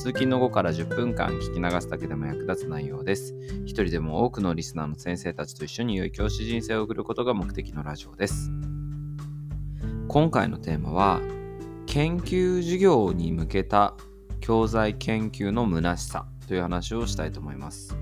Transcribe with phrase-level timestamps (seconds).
[0.00, 3.34] 通勤の後から10分間聞き流すだけでも役立つ内容です。
[3.66, 8.50] 一人でも多くのリスナーの先生たちと一緒に良い教師人生を送ることが目的のラジオです。
[10.08, 11.20] 今回のテーマは、
[11.84, 13.92] 研究授業に向けた
[14.40, 17.94] 教材研究の虚しさという話をしたいと思います。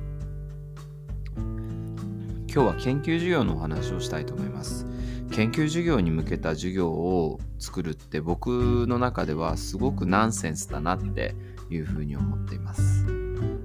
[1.36, 4.86] 今日は研究授業のお話をしたいと思います。
[5.32, 11.34] 研究授業に向けた授業を作るって僕の中ではすごくナンセンスだなって
[11.70, 13.04] いうふうに思っています。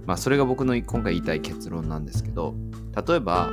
[0.05, 2.55] まあそれが僕の今回言いたい結論なんですけど
[3.07, 3.49] 例えば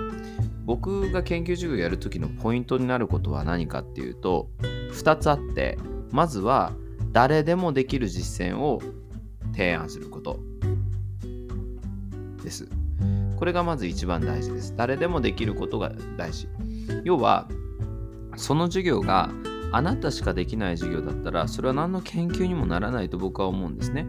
[0.64, 4.50] 僕が研究授業やるときのポイントになることは何かっていうと
[4.92, 5.78] 2つあって
[6.10, 6.72] まずは
[7.12, 8.80] 誰でもできる実践を
[9.52, 10.40] 提案すること
[12.42, 12.68] です。
[13.36, 14.74] これがまず一番大事です。
[14.76, 16.48] 誰でもできることが大事。
[17.04, 17.48] 要は
[18.36, 19.30] その授業が
[19.72, 24.06] あなたしかできない授業だったらそれは何の研究にもならないと僕は思うんですね。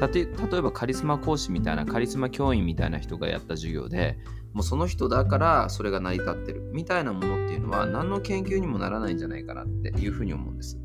[0.00, 0.26] 例
[0.58, 4.18] えばカリスマ講師みたいなカリスマ教員みたいな人がやった授業で
[4.52, 10.78] もうその人だからそれが成り立ってるみたいなものっていうのは何の研究にもならないんじゃないかなっていうふうに思うんです。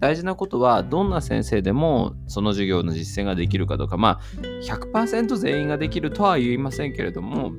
[0.00, 4.20] 大事なことはどんな先生でもその授業の実践ができるかどうかまあ
[4.62, 7.52] 100%全員ができるとは言いませんけれども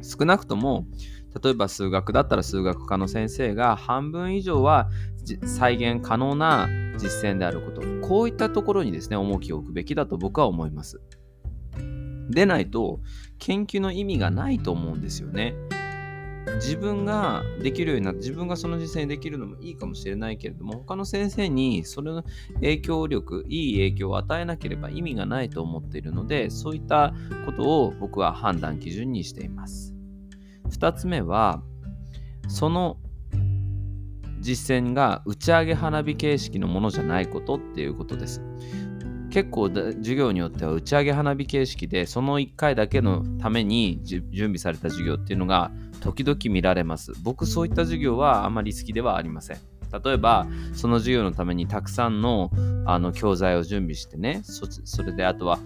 [0.00, 0.86] 少なくとも
[1.42, 4.90] 例えば数学だったら数学科の先生が半分以上は
[5.44, 7.82] 再現可能な実践であること。
[8.06, 11.00] こういったところにですね重きを置くべきだと僕は思います。
[12.28, 13.00] でないと
[13.38, 15.54] 研究の意味がないと思うんですよね。
[16.56, 27.14] 自分ができるようになって自分がその実践できるのもいいかもしれないけれども他の先生にそれの影響力いい影響を与えなければ意味がないと思っているのでそういった
[27.46, 29.91] ことを僕は判断基準にしています。
[30.72, 31.62] 2つ目は
[32.48, 32.98] その
[34.40, 38.42] 実践が打ち上げ花火形式のものじゃないことっていうことです
[39.32, 47.12] 結構授業によっては打ち上げ花火形式でその1回だけのために準備された授業っていうのが時々見られます。
[47.22, 49.58] 僕そういった授業はあまり好きではありません。
[50.04, 52.50] 例えばその授業のためにたくさんの
[52.84, 55.58] あの教材を準備してねそれであとは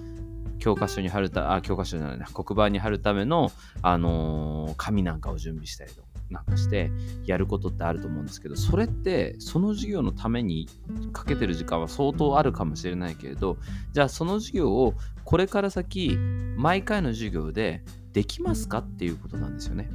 [0.59, 3.53] 教科書に貼るたあ教科書じゃないな黒板に貼るための、
[3.83, 6.91] あのー、紙なんかを準備したりとかなんかして
[7.25, 10.69] やることってあると思うんですけどそれってその授業のために
[11.13, 13.59] かけてる時間は相当あるかもしれないけれど
[13.93, 16.17] じゃあその授業をこれから先
[16.57, 19.91] 毎回の授業でできますかっていうことなんですよね。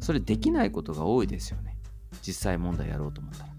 [0.00, 1.78] それできないことが多いですよね。
[2.26, 3.50] 実際問題やろうと思ったら。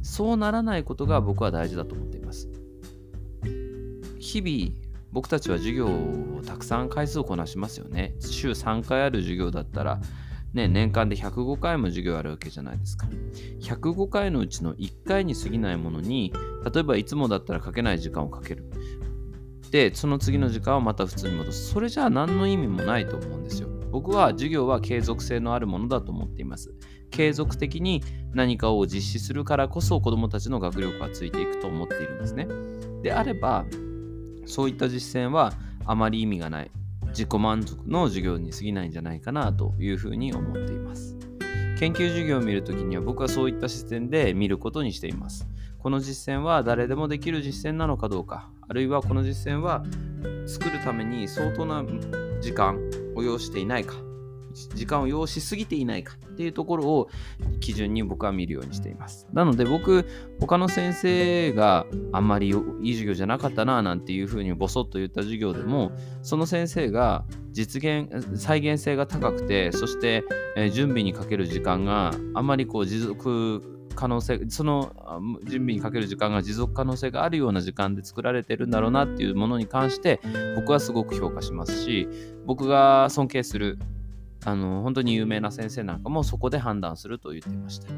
[0.00, 2.48] そうならないことが僕は大事だと思っています。
[4.18, 4.81] 日々、
[5.12, 8.14] 僕たちは授業をたくさん回数をこなしますよね。
[8.20, 10.00] 週3回ある授業だったら、
[10.54, 13.06] ね、年間で105回も授業あるわけじゃないですか。
[13.60, 16.32] 105回のうちの1回に過ぎないものに、
[16.72, 18.64] 例えばいつもだったらかけない時間をかける。
[19.70, 21.70] で、その次の時間をまた普通に戻す。
[21.70, 23.68] それじゃあ何の意味もないと思うんですよ。
[23.90, 26.74] 僕は授業は継続性のあるものだと思っています。
[27.10, 28.02] 継続的に
[28.32, 32.48] 何かを実施するからこそ子どもたちの学力がついていくと思っているんですね。
[33.02, 33.66] であれば、
[34.46, 35.52] そういった実践は
[35.84, 36.70] あまり意味がない。
[37.08, 41.16] 自己満足の授業に過ぎないんじゃないかなというふうに思っています。
[41.78, 45.46] 研究授業を見るときには僕はそういった視点で見ることにしています。
[45.78, 49.82] この実践は誰でもできる実践なのかどうか、あるいはこの実践は
[50.46, 51.84] 作るために相当な
[52.40, 52.78] 時間
[53.16, 53.96] を要していないか、
[54.52, 57.08] 時間を要しすぎていないかっていうところを
[57.60, 59.26] 基準に僕は見るようにしています。
[59.32, 60.06] なので僕、
[60.40, 70.24] 他の先生があんまりいい授業じゃなかったななんていうふうにボソッと言った授業でも、その先生が実現、再現性が高くて、そして、
[70.72, 74.92] 準備にかける時間があんまりこう持続可能性その
[75.44, 80.20] 準備にかける時間が持続可能性があるような時間で作られてるんだろうなっていうものに関して
[80.56, 82.08] 僕はすごく評価しますし
[82.46, 83.78] 僕が尊敬する
[84.44, 87.88] あの本当に有名な先生なんかもそこで判断すると言ってました。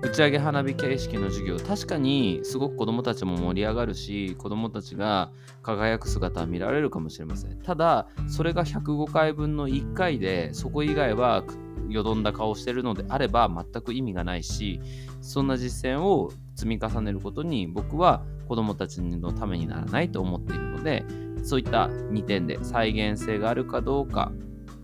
[0.00, 5.32] 打ち上げ花火形式の授業確かにすごく子どもたちも盛り上がるし子どもたちが
[5.62, 7.58] 輝く姿は見られるかもしれません。
[7.62, 11.44] ただそれが105回分の1回でそこ以外は
[11.88, 14.80] よどんだ顔してるのであれば全く意味がないし
[15.20, 21.04] そんな実践を積み重ねることに僕は子どもたちのためにならないと思っているので
[21.42, 24.32] そういった2点で再現性があるかどうか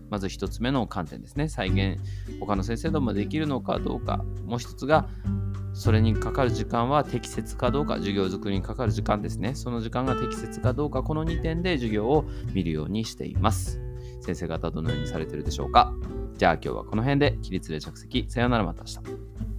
[0.09, 1.49] まず1つ目の観点ですね。
[1.49, 1.99] 再現、
[2.39, 4.17] 他の先生でもできるのかどうか。
[4.45, 5.07] もう1つが、
[5.73, 9.55] それにかかる時間は適切かどうか、授業づくりにかかる時間ですね。
[9.55, 13.81] その時間が適切かどうか、この2点で授業を見るようにしています。
[14.21, 15.93] 先生方どのようにされてるでしょうか
[16.37, 18.25] じゃあ今日はこの辺で起立で着席。
[18.29, 19.54] さようならまた明日。